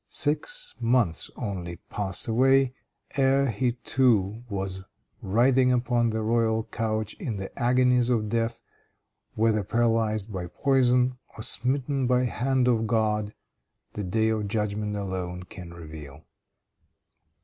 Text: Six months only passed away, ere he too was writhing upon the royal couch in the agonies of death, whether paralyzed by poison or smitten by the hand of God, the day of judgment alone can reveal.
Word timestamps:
Six 0.09 0.73
months 0.79 1.29
only 1.35 1.75
passed 1.75 2.27
away, 2.27 2.73
ere 3.17 3.51
he 3.51 3.73
too 3.73 4.43
was 4.49 4.81
writhing 5.21 5.71
upon 5.71 6.09
the 6.09 6.23
royal 6.23 6.63
couch 6.63 7.13
in 7.19 7.37
the 7.37 7.55
agonies 7.55 8.09
of 8.09 8.27
death, 8.27 8.61
whether 9.35 9.63
paralyzed 9.63 10.33
by 10.33 10.47
poison 10.47 11.19
or 11.37 11.43
smitten 11.43 12.07
by 12.07 12.21
the 12.21 12.25
hand 12.31 12.67
of 12.67 12.87
God, 12.87 13.35
the 13.93 14.03
day 14.03 14.29
of 14.29 14.47
judgment 14.47 14.95
alone 14.95 15.43
can 15.43 15.71
reveal. 15.71 16.25